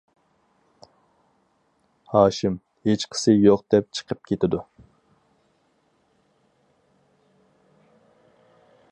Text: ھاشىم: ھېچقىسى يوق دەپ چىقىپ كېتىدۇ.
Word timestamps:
ھاشىم: 2.13 2.55
ھېچقىسى 2.89 3.35
يوق 3.41 3.61
دەپ 3.75 3.91
چىقىپ 3.99 4.21
كېتىدۇ. 4.31 4.63